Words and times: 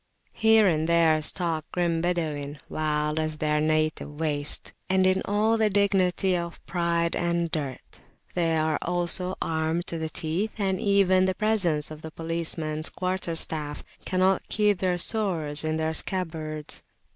Here 0.33 0.67
and 0.67 0.87
there 0.89 1.21
stalk 1.21 1.63
grim 1.71 2.01
Badawin, 2.01 2.57
wild 2.67 3.19
as 3.19 3.37
their 3.37 3.61
native 3.61 4.19
wastes, 4.19 4.73
and 4.89 5.05
in 5.05 5.21
all 5.25 5.59
the 5.59 5.69
dignity 5.69 6.35
of 6.35 6.59
pride 6.65 7.15
and 7.15 7.51
dirt; 7.51 7.99
they 8.33 8.57
also 8.57 9.33
are 9.39 9.63
armed 9.67 9.85
to 9.85 9.99
the 9.99 10.09
teeth, 10.09 10.53
and 10.57 10.79
even 10.81 11.25
the 11.25 11.35
presence 11.35 11.91
of 11.91 12.01
the 12.01 12.09
policeman's 12.09 12.89
quarterstaff[FN#6] 12.89 13.83
cannot 14.03 14.49
keep 14.49 14.79
their 14.79 14.97
swords 14.97 15.63
in 15.63 15.75
their 15.75 15.93
scabbards. 15.93 16.81